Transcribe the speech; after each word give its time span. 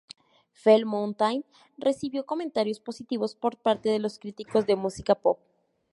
Felt 0.53 0.85
Mountain 0.87 1.45
recibió 1.77 2.25
comentarios 2.25 2.79
positivos 2.79 3.35
por 3.35 3.57
parte 3.57 3.89
de 3.89 3.99
los 3.99 4.17
críticos 4.17 4.65
de 4.65 4.75
música 4.75 5.13
pop. 5.13 5.37